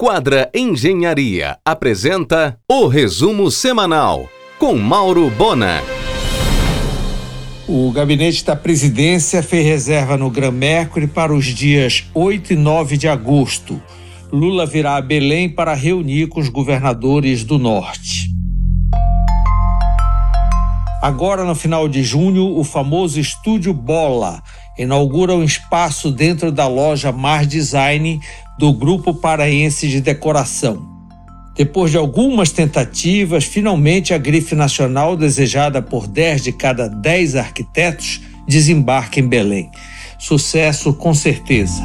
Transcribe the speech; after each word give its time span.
Quadra 0.00 0.48
Engenharia 0.54 1.58
apresenta 1.64 2.56
o 2.70 2.86
resumo 2.86 3.50
semanal 3.50 4.28
com 4.56 4.76
Mauro 4.76 5.28
Bona. 5.28 5.82
O 7.66 7.90
gabinete 7.90 8.44
da 8.44 8.54
presidência 8.54 9.42
fez 9.42 9.66
reserva 9.66 10.16
no 10.16 10.30
Gran 10.30 10.52
Mercury 10.52 11.08
para 11.08 11.34
os 11.34 11.46
dias 11.46 12.04
8 12.14 12.52
e 12.52 12.56
9 12.56 12.96
de 12.96 13.08
agosto. 13.08 13.82
Lula 14.30 14.64
virá 14.66 14.94
a 14.94 15.02
Belém 15.02 15.48
para 15.48 15.74
reunir 15.74 16.28
com 16.28 16.38
os 16.38 16.48
governadores 16.48 17.42
do 17.42 17.58
Norte. 17.58 18.28
Agora, 21.02 21.42
no 21.42 21.56
final 21.56 21.88
de 21.88 22.04
junho, 22.04 22.56
o 22.56 22.62
famoso 22.62 23.18
Estúdio 23.18 23.74
Bola 23.74 24.44
inaugura 24.78 25.34
um 25.34 25.42
espaço 25.42 26.12
dentro 26.12 26.52
da 26.52 26.68
loja 26.68 27.10
Mar 27.10 27.44
Design 27.44 28.20
do 28.58 28.72
Grupo 28.72 29.14
Paraense 29.14 29.86
de 29.86 30.00
Decoração. 30.00 30.84
Depois 31.56 31.90
de 31.92 31.96
algumas 31.96 32.50
tentativas, 32.50 33.44
finalmente 33.44 34.12
a 34.12 34.18
grife 34.18 34.54
nacional, 34.54 35.16
desejada 35.16 35.80
por 35.80 36.06
10 36.06 36.42
de 36.42 36.52
cada 36.52 36.88
10 36.88 37.36
arquitetos, 37.36 38.20
desembarca 38.46 39.20
em 39.20 39.26
Belém. 39.26 39.70
Sucesso 40.18 40.92
com 40.92 41.14
certeza. 41.14 41.84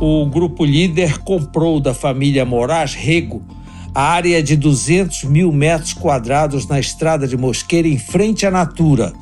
O 0.00 0.26
grupo 0.26 0.64
líder 0.64 1.18
comprou 1.18 1.80
da 1.80 1.92
família 1.92 2.44
Moraes 2.44 2.94
Rego 2.94 3.42
a 3.94 4.02
área 4.02 4.42
de 4.42 4.56
200 4.56 5.24
mil 5.24 5.50
metros 5.50 5.94
quadrados 5.94 6.66
na 6.66 6.78
estrada 6.78 7.26
de 7.26 7.34
Mosqueira, 7.34 7.88
em 7.88 7.96
frente 7.96 8.44
à 8.44 8.50
Natura, 8.50 9.14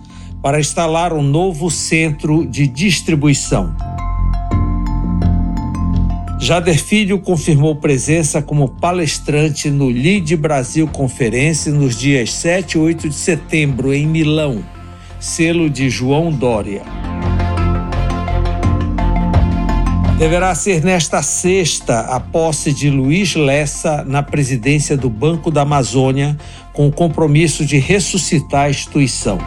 para 0.42 0.58
instalar 0.58 1.12
um 1.12 1.22
novo 1.22 1.70
centro 1.70 2.44
de 2.44 2.66
distribuição. 2.66 3.72
Jader 6.38 6.78
Filho 6.78 7.18
confirmou 7.18 7.76
presença 7.76 8.42
como 8.42 8.68
palestrante 8.68 9.70
no 9.70 9.88
Lead 9.88 10.36
Brasil 10.36 10.86
Conferência 10.86 11.72
nos 11.72 11.96
dias 11.98 12.32
7 12.32 12.72
e 12.72 12.78
8 12.78 13.08
de 13.08 13.14
setembro, 13.14 13.94
em 13.94 14.06
Milão, 14.06 14.62
selo 15.18 15.70
de 15.70 15.88
João 15.88 16.30
Dória. 16.30 16.82
Deverá 20.18 20.54
ser 20.54 20.84
nesta 20.84 21.22
sexta 21.22 22.00
a 22.00 22.20
posse 22.20 22.72
de 22.72 22.88
Luiz 22.88 23.34
Lessa 23.34 24.04
na 24.04 24.22
presidência 24.22 24.96
do 24.96 25.10
Banco 25.10 25.50
da 25.50 25.62
Amazônia, 25.62 26.36
com 26.72 26.86
o 26.86 26.92
compromisso 26.92 27.64
de 27.64 27.78
ressuscitar 27.78 28.66
a 28.66 28.70
instituição. 28.70 29.38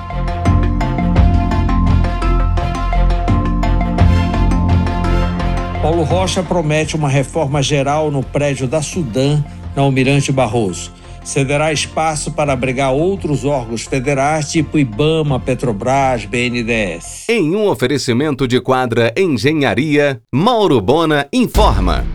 Paulo 5.88 6.04
Rocha 6.04 6.44
promete 6.44 6.98
uma 6.98 7.08
reforma 7.08 7.64
geral 7.64 8.12
no 8.12 8.22
prédio 8.22 8.68
da 8.68 8.82
Sudã, 8.82 9.42
na 9.74 9.84
Almirante 9.84 10.34
Barroso. 10.34 10.92
Cederá 11.24 11.72
espaço 11.72 12.34
para 12.34 12.52
abrigar 12.52 12.92
outros 12.92 13.46
órgãos 13.46 13.84
federais, 13.84 14.52
tipo 14.52 14.78
IBAMA, 14.78 15.40
Petrobras, 15.40 16.26
BNDES. 16.26 17.30
Em 17.30 17.56
um 17.56 17.70
oferecimento 17.70 18.46
de 18.46 18.60
quadra 18.60 19.14
Engenharia, 19.16 20.22
Mauro 20.30 20.82
Bona 20.82 21.26
informa. 21.32 22.06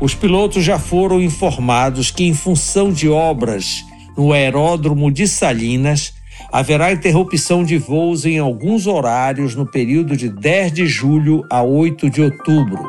Os 0.00 0.14
pilotos 0.14 0.62
já 0.62 0.78
foram 0.78 1.20
informados 1.20 2.12
que, 2.12 2.22
em 2.22 2.34
função 2.34 2.92
de 2.92 3.08
obras 3.08 3.84
no 4.16 4.32
aeródromo 4.32 5.10
de 5.10 5.26
Salinas, 5.26 6.14
haverá 6.52 6.92
interrupção 6.92 7.64
de 7.64 7.78
voos 7.78 8.24
em 8.24 8.38
alguns 8.38 8.86
horários 8.86 9.54
no 9.54 9.66
período 9.66 10.16
de 10.16 10.28
10 10.28 10.72
de 10.72 10.86
julho 10.86 11.44
a 11.50 11.62
8 11.62 12.08
de 12.10 12.22
outubro. 12.22 12.82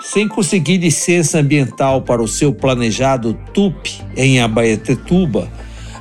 Sem 0.00 0.28
conseguir 0.28 0.78
licença 0.78 1.38
ambiental 1.38 2.02
para 2.02 2.22
o 2.22 2.28
seu 2.28 2.52
planejado 2.52 3.34
TUP 3.52 3.86
em 4.16 4.40
Abaetetuba, 4.40 5.50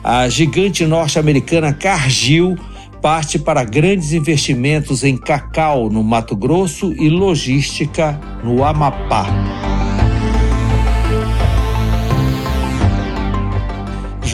a 0.04 0.28
gigante 0.30 0.86
norte-americana 0.86 1.74
Cargill 1.74 2.56
parte 3.06 3.38
para 3.38 3.64
grandes 3.64 4.14
investimentos 4.14 5.04
em 5.04 5.16
cacau 5.16 5.92
no 5.92 6.04
Mato 6.04 6.36
Grosso 6.36 6.92
e 6.94 7.08
logística 7.08 8.20
no 8.44 8.64
Amapá. 8.64 9.65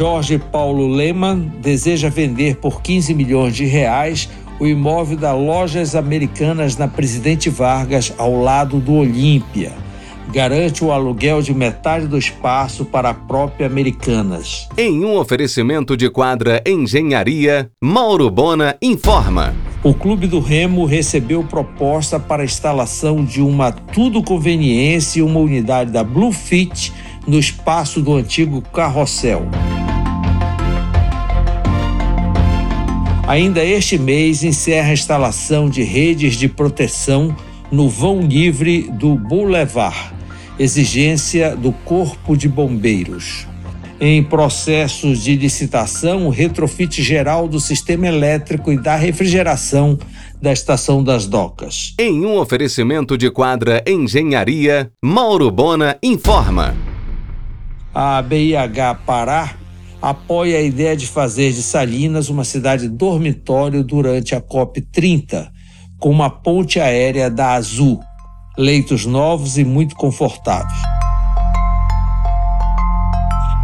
Jorge 0.02 0.40
Paulo 0.40 0.88
Lehmann 0.88 1.52
deseja 1.62 2.10
vender 2.10 2.56
por 2.56 2.82
15 2.82 3.14
milhões 3.14 3.56
de 3.56 3.66
reais 3.66 4.28
o 4.60 4.66
imóvel 4.66 5.16
da 5.16 5.32
Lojas 5.32 5.96
Americanas 5.96 6.76
na 6.76 6.88
Presidente 6.88 7.52
Vargas, 7.52 8.12
ao 8.18 8.42
lado 8.42 8.80
do 8.80 8.94
Olímpia. 8.94 9.72
Garante 10.34 10.84
o 10.84 10.92
aluguel 10.92 11.44
de 11.44 11.54
metade 11.54 12.08
do 12.08 12.18
espaço 12.18 12.84
para 12.84 13.12
a 13.12 13.14
própria 13.14 13.68
Americanas. 13.68 14.68
Em 14.76 15.06
um 15.06 15.18
oferecimento 15.18 15.96
de 15.96 16.10
quadra 16.10 16.64
Engenharia, 16.66 17.70
Mauro 17.80 18.28
Bona 18.32 18.76
informa. 18.82 19.54
O 19.84 19.94
Clube 19.94 20.26
do 20.26 20.40
Remo 20.40 20.84
recebeu 20.84 21.44
proposta 21.44 22.20
para 22.20 22.42
a 22.42 22.46
instalação 22.46 23.24
de 23.24 23.40
uma 23.40 23.72
tudo 23.72 24.24
conveniência 24.24 25.20
e 25.20 25.22
uma 25.22 25.40
unidade 25.40 25.92
da 25.92 26.04
Bluefit 26.04 26.92
no 27.28 27.38
espaço 27.38 28.02
do 28.02 28.16
antigo 28.16 28.64
carrossel. 28.74 29.48
Ainda 33.32 33.64
este 33.64 33.98
mês 33.98 34.44
encerra 34.44 34.90
a 34.90 34.94
instalação 34.94 35.70
de 35.70 35.84
redes 35.84 36.36
de 36.36 36.50
proteção 36.50 37.34
no 37.72 37.88
vão 37.88 38.20
livre 38.20 38.92
do 38.92 39.16
Boulevard, 39.16 40.12
exigência 40.60 41.56
do 41.56 41.72
Corpo 41.72 42.36
de 42.36 42.50
Bombeiros. 42.50 43.48
Em 44.02 44.22
processos 44.22 45.24
de 45.24 45.38
licitação, 45.38 46.28
o 46.28 46.30
retrofit 46.30 47.02
geral 47.02 47.48
do 47.48 47.58
sistema 47.58 48.06
elétrico 48.06 48.70
e 48.70 48.78
da 48.78 48.98
refrigeração 48.98 49.98
da 50.42 50.52
Estação 50.52 51.02
das 51.02 51.26
Docas. 51.26 51.94
Em 51.98 52.26
um 52.26 52.38
oferecimento 52.38 53.18
de 53.18 53.32
quadra 53.32 53.82
Engenharia, 53.88 54.92
Mauro 55.02 55.50
Bona 55.50 55.98
informa. 56.04 56.76
A 57.96 58.22
BIH 58.22 58.96
Pará 59.06 59.61
apoia 60.02 60.58
a 60.58 60.62
ideia 60.62 60.98
de 60.98 61.06
fazer 61.06 61.52
de 61.52 61.62
Salinas 61.62 62.28
uma 62.28 62.44
cidade 62.44 62.90
dormitório 62.90 63.84
durante 63.84 64.34
a 64.34 64.42
COP30, 64.42 65.50
com 66.00 66.10
uma 66.10 66.30
ponte 66.30 66.80
aérea 66.80 67.30
da 67.30 67.54
Azul, 67.54 68.00
leitos 68.58 69.06
novos 69.06 69.58
e 69.58 69.64
muito 69.64 69.96
confortáveis. 69.96 70.82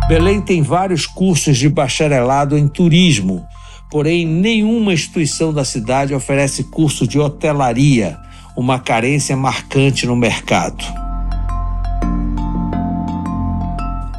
Belém 0.08 0.40
tem 0.40 0.62
vários 0.62 1.06
cursos 1.06 1.58
de 1.58 1.68
bacharelado 1.68 2.58
em 2.58 2.68
turismo, 2.68 3.46
porém 3.92 4.26
nenhuma 4.26 4.94
instituição 4.94 5.52
da 5.52 5.66
cidade 5.66 6.14
oferece 6.14 6.64
curso 6.66 7.08
de 7.08 7.20
hotelaria, 7.20 8.18
uma 8.56 8.80
carência 8.80 9.36
marcante 9.36 10.06
no 10.06 10.16
mercado. 10.16 11.07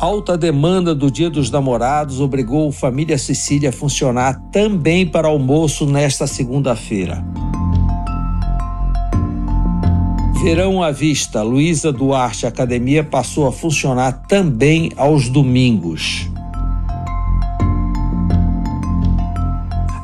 Alta 0.01 0.39
demanda 0.39 0.95
do 0.95 1.11
Dia 1.11 1.29
dos 1.29 1.51
Namorados 1.51 2.21
obrigou 2.21 2.71
família 2.71 3.19
Cecília 3.19 3.71
a 3.71 3.73
funcionar 3.73 4.41
também 4.53 5.05
para 5.05 5.27
almoço 5.27 5.85
nesta 5.87 6.25
segunda-feira. 6.25 7.25
Verão 10.41 10.81
à 10.85 10.93
vista, 10.93 11.43
Luísa 11.43 11.93
Duarte 11.93 12.47
Academia 12.47 13.03
passou 13.03 13.49
a 13.49 13.51
funcionar 13.51 14.23
também 14.29 14.93
aos 14.97 15.29
domingos. 15.29 16.31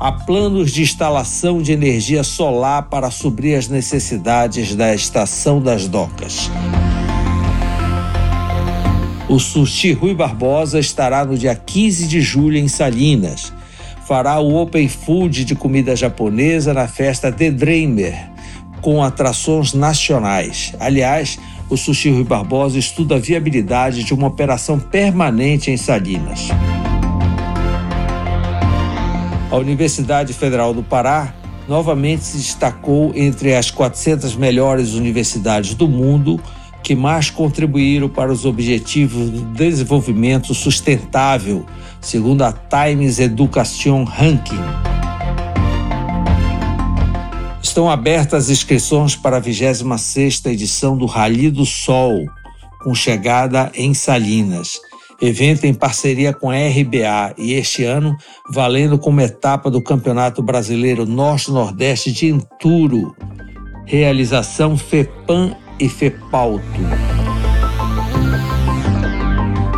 Há 0.00 0.10
planos 0.26 0.72
de 0.72 0.82
instalação 0.82 1.62
de 1.62 1.70
energia 1.70 2.24
solar 2.24 2.88
para 2.88 3.12
suprir 3.12 3.56
as 3.56 3.68
necessidades 3.68 4.74
da 4.74 4.92
Estação 4.92 5.62
das 5.62 5.86
Docas. 5.86 6.50
O 9.34 9.40
Sushi 9.40 9.90
Rui 9.90 10.14
Barbosa 10.14 10.78
estará 10.78 11.24
no 11.24 11.36
dia 11.36 11.56
15 11.56 12.06
de 12.06 12.20
julho 12.20 12.56
em 12.56 12.68
Salinas. 12.68 13.52
Fará 14.06 14.38
o 14.38 14.54
Open 14.54 14.86
Food 14.86 15.44
de 15.44 15.56
comida 15.56 15.96
japonesa 15.96 16.72
na 16.72 16.86
festa 16.86 17.32
The 17.32 17.50
Dreamer, 17.50 18.14
com 18.80 19.02
atrações 19.02 19.74
nacionais. 19.74 20.72
Aliás, 20.78 21.36
o 21.68 21.76
Sushi 21.76 22.10
Rui 22.10 22.22
Barbosa 22.22 22.78
estuda 22.78 23.16
a 23.16 23.18
viabilidade 23.18 24.04
de 24.04 24.14
uma 24.14 24.28
operação 24.28 24.78
permanente 24.78 25.68
em 25.68 25.76
Salinas. 25.76 26.50
A 29.50 29.56
Universidade 29.56 30.32
Federal 30.32 30.72
do 30.72 30.84
Pará 30.84 31.34
novamente 31.66 32.22
se 32.22 32.36
destacou 32.36 33.10
entre 33.16 33.52
as 33.56 33.68
400 33.68 34.36
melhores 34.36 34.94
universidades 34.94 35.74
do 35.74 35.88
mundo 35.88 36.40
que 36.84 36.94
mais 36.94 37.30
contribuíram 37.30 38.10
para 38.10 38.30
os 38.30 38.44
objetivos 38.44 39.30
do 39.30 39.40
desenvolvimento 39.54 40.52
sustentável, 40.54 41.64
segundo 41.98 42.42
a 42.42 42.52
Times 42.52 43.18
Education 43.18 44.04
Ranking. 44.04 44.60
Estão 47.62 47.90
abertas 47.90 48.44
as 48.44 48.50
inscrições 48.50 49.16
para 49.16 49.38
a 49.38 49.40
26ª 49.40 50.52
edição 50.52 50.96
do 50.96 51.06
Rally 51.06 51.50
do 51.50 51.64
Sol, 51.64 52.26
com 52.82 52.94
chegada 52.94 53.72
em 53.74 53.94
Salinas. 53.94 54.78
Evento 55.22 55.64
em 55.64 55.72
parceria 55.72 56.34
com 56.34 56.50
a 56.50 56.54
RBA 56.54 57.34
e 57.38 57.54
este 57.54 57.82
ano 57.82 58.14
valendo 58.50 58.98
como 58.98 59.22
etapa 59.22 59.70
do 59.70 59.82
Campeonato 59.82 60.42
Brasileiro 60.42 61.06
Norte-Nordeste 61.06 62.12
de 62.12 62.26
Enturo. 62.26 63.16
Realização 63.86 64.76
FEPAM 64.76 65.56
e 65.78 65.88
FEPALTO. 65.88 66.62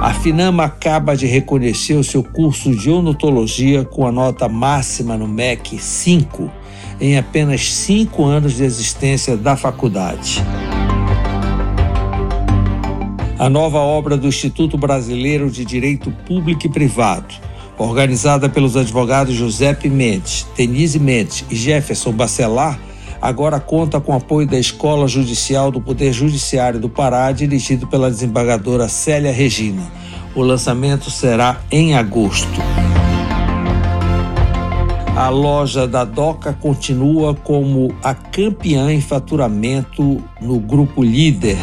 A 0.00 0.14
Finama 0.14 0.64
acaba 0.64 1.16
de 1.16 1.26
reconhecer 1.26 1.94
o 1.94 2.04
seu 2.04 2.22
curso 2.22 2.74
de 2.74 2.90
odontologia 2.90 3.84
com 3.84 4.06
a 4.06 4.12
nota 4.12 4.48
máxima 4.48 5.16
no 5.16 5.26
MEC 5.26 5.78
5 5.78 6.50
em 7.00 7.18
apenas 7.18 7.72
cinco 7.72 8.24
anos 8.24 8.56
de 8.56 8.64
existência 8.64 9.36
da 9.36 9.56
faculdade. 9.56 10.42
A 13.38 13.50
nova 13.50 13.78
obra 13.78 14.16
do 14.16 14.26
Instituto 14.26 14.78
Brasileiro 14.78 15.50
de 15.50 15.64
Direito 15.64 16.10
Público 16.26 16.66
e 16.66 16.70
Privado, 16.70 17.34
organizada 17.76 18.48
pelos 18.48 18.76
advogados 18.76 19.34
Giuseppe 19.34 19.90
Mendes, 19.90 20.46
Denise 20.56 20.98
Mendes 20.98 21.44
e 21.50 21.54
Jefferson 21.54 22.12
Bacelar, 22.12 22.80
agora 23.26 23.58
conta 23.58 24.00
com 24.00 24.14
apoio 24.14 24.46
da 24.46 24.56
Escola 24.56 25.08
Judicial 25.08 25.72
do 25.72 25.80
Poder 25.80 26.12
Judiciário 26.12 26.78
do 26.78 26.88
Pará, 26.88 27.32
dirigido 27.32 27.84
pela 27.88 28.08
desembargadora 28.08 28.88
Célia 28.88 29.32
Regina. 29.32 29.82
O 30.32 30.42
lançamento 30.42 31.10
será 31.10 31.60
em 31.68 31.96
agosto. 31.96 32.60
A 35.16 35.28
loja 35.28 35.88
da 35.88 36.04
Doca 36.04 36.52
continua 36.52 37.34
como 37.34 37.92
a 38.00 38.14
campeã 38.14 38.92
em 38.92 39.00
faturamento 39.00 40.22
no 40.40 40.60
grupo 40.60 41.02
líder. 41.02 41.58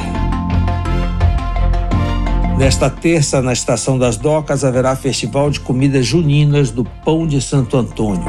Nesta 2.58 2.90
terça, 2.90 3.42
na 3.42 3.54
Estação 3.54 3.98
das 3.98 4.18
Docas, 4.18 4.66
haverá 4.66 4.98
festival 4.98 5.50
de 5.50 5.62
comidas 5.62 6.06
juninas 6.06 6.72
do 6.72 6.84
Pão 6.84 7.26
de 7.26 7.40
Santo 7.40 7.78
Antônio. 7.78 8.26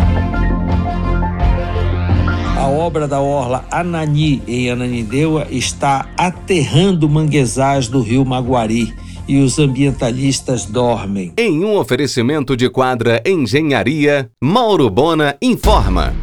A 2.64 2.68
obra 2.68 3.06
da 3.06 3.20
orla 3.20 3.62
Anani, 3.70 4.42
em 4.48 4.70
Ananindeua, 4.70 5.46
está 5.50 6.08
aterrando 6.16 7.06
manguezais 7.06 7.88
do 7.88 8.00
rio 8.00 8.24
Maguari 8.24 8.90
e 9.28 9.38
os 9.38 9.58
ambientalistas 9.58 10.64
dormem. 10.64 11.34
Em 11.36 11.62
um 11.62 11.76
oferecimento 11.76 12.56
de 12.56 12.70
quadra 12.70 13.22
Engenharia, 13.26 14.30
Mauro 14.42 14.88
Bona 14.88 15.36
informa. 15.42 16.14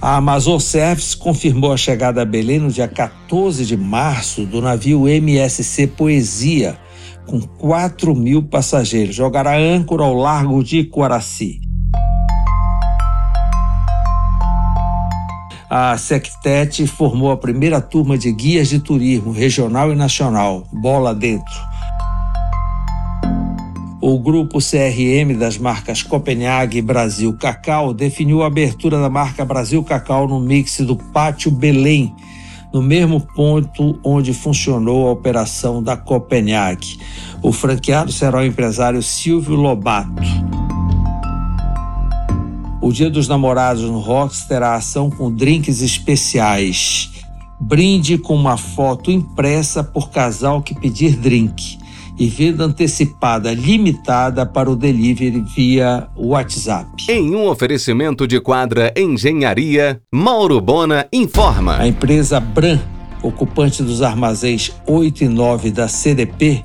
A 0.00 0.16
Amazon 0.16 0.58
Service 0.58 1.14
confirmou 1.14 1.70
a 1.70 1.76
chegada 1.76 2.22
a 2.22 2.24
Belém 2.24 2.60
no 2.60 2.70
dia 2.70 2.88
14 2.88 3.66
de 3.66 3.76
março 3.76 4.46
do 4.46 4.62
navio 4.62 5.06
MSC 5.06 5.86
Poesia, 5.86 6.78
com 7.26 7.42
4 7.42 8.14
mil 8.14 8.42
passageiros. 8.42 9.14
Jogará 9.14 9.54
âncora 9.54 10.02
ao 10.04 10.14
largo 10.14 10.64
de 10.64 10.82
Coraci. 10.82 11.60
A 15.70 15.96
Sectet 15.96 16.84
formou 16.88 17.30
a 17.30 17.36
primeira 17.36 17.80
turma 17.80 18.18
de 18.18 18.32
guias 18.32 18.68
de 18.68 18.80
turismo 18.80 19.30
regional 19.30 19.92
e 19.92 19.94
nacional, 19.94 20.64
bola 20.72 21.14
dentro 21.14 21.70
o 24.00 24.18
grupo 24.18 24.58
CRM 24.58 25.36
das 25.38 25.58
marcas 25.58 26.02
Copenhague 26.02 26.78
e 26.78 26.82
Brasil 26.82 27.34
Cacau 27.34 27.92
definiu 27.92 28.42
a 28.42 28.46
abertura 28.46 28.98
da 28.98 29.10
marca 29.10 29.44
Brasil 29.44 29.84
Cacau 29.84 30.26
no 30.26 30.40
mix 30.40 30.80
do 30.80 30.96
Pátio 30.96 31.50
Belém, 31.50 32.14
no 32.72 32.80
mesmo 32.80 33.20
ponto 33.20 34.00
onde 34.02 34.32
funcionou 34.32 35.06
a 35.06 35.12
operação 35.12 35.82
da 35.82 35.98
Copenhague. 35.98 36.98
O 37.42 37.52
franqueado 37.52 38.10
será 38.10 38.38
o 38.38 38.44
empresário 38.44 39.02
Silvio 39.02 39.54
Lobato. 39.54 40.49
O 42.90 42.92
Dia 42.92 43.08
dos 43.08 43.28
Namorados 43.28 43.84
no 43.84 44.00
Rocks 44.00 44.42
terá 44.46 44.74
ação 44.74 45.08
com 45.08 45.32
drinks 45.32 45.80
especiais. 45.80 47.08
Brinde 47.60 48.18
com 48.18 48.34
uma 48.34 48.56
foto 48.56 49.12
impressa 49.12 49.84
por 49.84 50.10
casal 50.10 50.60
que 50.60 50.74
pedir 50.74 51.14
drink 51.14 51.78
e 52.18 52.26
venda 52.26 52.64
antecipada 52.64 53.54
limitada 53.54 54.44
para 54.44 54.68
o 54.68 54.74
delivery 54.74 55.40
via 55.54 56.08
WhatsApp. 56.16 57.04
Em 57.08 57.32
um 57.32 57.46
oferecimento 57.46 58.26
de 58.26 58.40
quadra 58.40 58.92
Engenharia, 58.96 60.02
Mauro 60.12 60.60
Bona 60.60 61.06
informa. 61.12 61.76
A 61.76 61.86
empresa 61.86 62.40
Bran, 62.40 62.80
ocupante 63.22 63.84
dos 63.84 64.02
armazéns 64.02 64.72
8 64.84 65.22
e 65.22 65.28
9 65.28 65.70
da 65.70 65.86
CDP, 65.86 66.60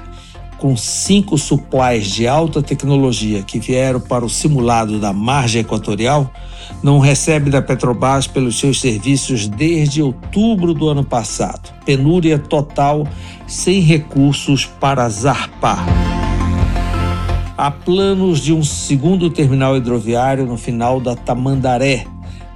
com 0.58 0.76
cinco 0.76 1.38
supplies 1.38 2.08
de 2.08 2.28
alta 2.28 2.62
tecnologia 2.62 3.44
que 3.44 3.60
vieram 3.60 4.00
para 4.00 4.26
o 4.26 4.30
simulado 4.30 5.00
da 5.00 5.12
margem 5.12 5.62
equatorial, 5.62 6.32
não 6.82 7.00
recebe 7.00 7.50
da 7.50 7.62
Petrobras 7.62 8.28
pelos 8.28 8.58
seus 8.58 8.80
serviços 8.80 9.48
desde 9.48 10.02
outubro 10.02 10.74
do 10.74 10.90
ano 10.90 11.04
passado. 11.04 11.74
Penúria 11.86 12.40
total, 12.40 13.08
sem 13.48 13.80
recursos 13.82 14.66
para 14.66 15.08
zarpar. 15.10 15.86
Há 17.58 17.72
planos 17.72 18.40
de 18.40 18.52
um 18.52 18.64
segundo 18.64 19.30
terminal 19.30 19.78
hidroviário 19.78 20.46
no 20.46 20.58
final 20.58 21.00
da 21.00 21.16
Tamandaré 21.16 22.06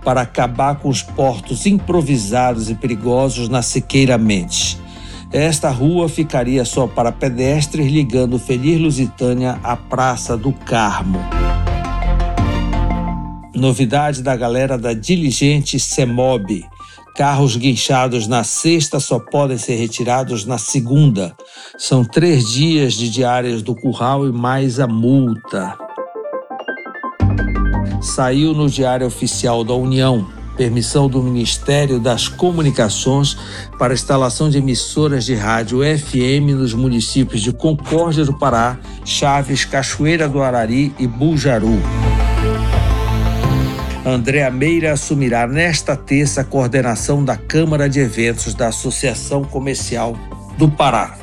para 0.04 0.22
acabar 0.22 0.76
com 0.76 0.90
os 0.90 1.02
portos 1.02 1.66
improvisados 1.66 2.70
e 2.70 2.76
perigosos 2.76 3.50
na 3.50 3.62
Siqueira 3.62 4.18
Mendes. 4.18 4.79
Esta 5.32 5.70
rua 5.70 6.10
ficaria 6.10 6.66
só 6.66 6.88
para 6.88 7.12
pedestres 7.12 7.86
ligando 7.86 8.40
Feliz 8.40 8.82
Lusitânia 8.82 9.60
à 9.64 9.78
Praça 9.78 10.36
do 10.36 10.52
Carmo. 10.52 11.20
Novidade 13.54 14.24
da 14.24 14.36
galera 14.36 14.76
da 14.76 14.92
Diligente 14.94 15.80
Semob. 15.80 16.66
Carros 17.16 17.56
guinchados 17.56 18.28
na 18.28 18.44
sexta 18.44 19.00
só 19.00 19.20
podem 19.20 19.58
ser 19.58 19.76
retirados 19.76 20.46
na 20.46 20.58
segunda. 20.58 21.36
São 21.78 22.04
três 22.04 22.50
dias 22.50 22.94
de 22.94 23.08
diárias 23.12 23.62
do 23.62 23.76
curral 23.76 24.26
e 24.28 24.32
mais 24.32 24.80
a 24.80 24.88
multa. 24.88 25.78
Saiu 28.02 28.56
no 28.56 28.68
Diário 28.68 29.06
Oficial 29.06 29.64
da 29.64 29.74
União 29.76 30.39
permissão 30.60 31.08
do 31.08 31.24
Ministério 31.24 32.02
das 32.02 32.28
Comunicações 32.28 33.38
para 33.78 33.94
instalação 33.94 34.50
de 34.50 34.58
emissoras 34.58 35.24
de 35.24 35.34
rádio 35.34 35.80
FM 35.80 36.52
nos 36.54 36.74
municípios 36.74 37.42
de 37.42 37.54
Concórdia 37.54 38.26
do 38.26 38.34
Pará, 38.34 38.78
Chaves, 39.06 39.64
Cachoeira 39.64 40.28
do 40.28 40.42
Arari 40.42 40.94
e 41.00 41.08
Bujaru. 41.08 41.80
Andréa 44.06 44.52
Meira 44.52 44.92
assumirá 44.92 45.48
nesta 45.48 45.96
terça 45.96 46.42
a 46.42 46.44
coordenação 46.44 47.24
da 47.24 47.38
Câmara 47.38 47.88
de 47.88 48.02
Eventos 48.02 48.54
da 48.54 48.68
Associação 48.68 49.46
Comercial 49.46 50.18
do 50.58 50.70
Pará. 50.70 51.18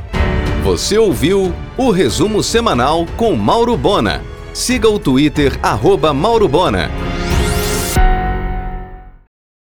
Você 0.65 0.97
ouviu 0.97 1.53
o 1.77 1.91
resumo 1.91 2.43
semanal 2.43 3.05
com 3.19 3.37
Mauro 3.37 3.77
Bona. 3.77 4.23
Siga 4.55 4.89
o 4.89 4.99
Twitter, 4.99 5.59
arroba 5.63 6.15
Mauro 6.15 6.49
Bona. 6.49 6.91